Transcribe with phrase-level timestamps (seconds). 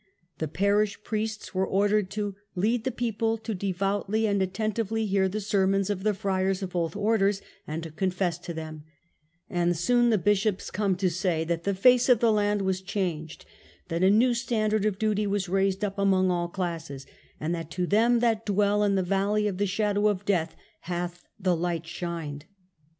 [0.39, 5.39] The parish priests were ordered to "lead the people to devoutly and attentively hear the
[5.39, 8.83] sermons of the friars of both orders, and to confess to them";
[9.47, 13.45] and soon the bishops come to say that the face of the land was changed,
[13.89, 17.05] that a new standard of duty was raised up among all classes,
[17.39, 21.23] and that "to them that dwell in the valley of the shadow of death hath
[21.39, 22.45] the light shined